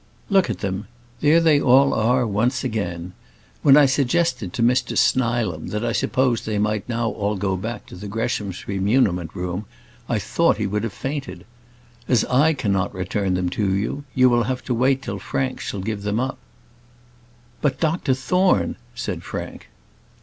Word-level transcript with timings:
"Look 0.31 0.49
at 0.49 0.61
them; 0.61 0.87
there 1.19 1.39
they 1.39 1.61
all 1.61 1.93
are 1.93 2.25
once 2.25 2.63
again. 2.63 3.13
When 3.61 3.77
I 3.77 3.85
suggested 3.85 4.51
to 4.53 4.63
Mr 4.63 4.97
Snilam 4.97 5.67
that 5.67 5.85
I 5.85 5.91
supposed 5.91 6.47
they 6.47 6.57
might 6.57 6.89
now 6.89 7.11
all 7.11 7.35
go 7.35 7.55
back 7.55 7.85
to 7.85 7.95
the 7.95 8.07
Greshamsbury 8.07 8.79
muniment 8.79 9.35
room, 9.35 9.65
I 10.09 10.17
thought 10.17 10.57
he 10.57 10.65
would 10.65 10.81
have 10.83 10.91
fainted. 10.93 11.45
As 12.07 12.25
I 12.25 12.53
cannot 12.53 12.95
return 12.95 13.35
them 13.35 13.49
to 13.51 13.73
you, 13.75 14.03
you 14.15 14.27
will 14.27 14.45
have 14.45 14.63
to 14.63 14.73
wait 14.73 15.03
till 15.03 15.19
Frank 15.19 15.59
shall 15.59 15.81
give 15.81 16.01
them 16.01 16.19
up." 16.19 16.39
"But, 17.61 17.79
Dr 17.79 18.15
Thorne," 18.15 18.77
said 18.95 19.21
Frank. 19.21 19.69